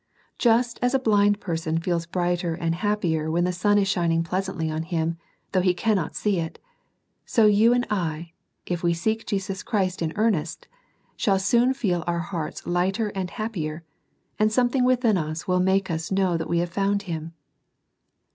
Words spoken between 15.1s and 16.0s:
us will make